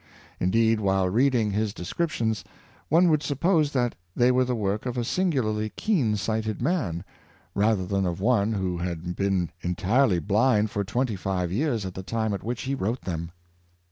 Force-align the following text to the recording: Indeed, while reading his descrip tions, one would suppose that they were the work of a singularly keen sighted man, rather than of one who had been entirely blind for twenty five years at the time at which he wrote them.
Indeed, 0.39 0.79
while 0.79 1.07
reading 1.09 1.51
his 1.51 1.75
descrip 1.75 2.09
tions, 2.09 2.43
one 2.89 3.07
would 3.11 3.21
suppose 3.21 3.71
that 3.73 3.93
they 4.15 4.31
were 4.31 4.43
the 4.45 4.55
work 4.55 4.87
of 4.87 4.97
a 4.97 5.03
singularly 5.05 5.69
keen 5.75 6.15
sighted 6.15 6.59
man, 6.59 7.03
rather 7.53 7.85
than 7.85 8.07
of 8.07 8.19
one 8.19 8.53
who 8.53 8.79
had 8.79 9.15
been 9.15 9.51
entirely 9.61 10.17
blind 10.17 10.71
for 10.71 10.83
twenty 10.83 11.15
five 11.15 11.51
years 11.51 11.85
at 11.85 11.93
the 11.93 12.01
time 12.01 12.33
at 12.33 12.41
which 12.41 12.63
he 12.63 12.73
wrote 12.73 13.01
them. 13.01 13.29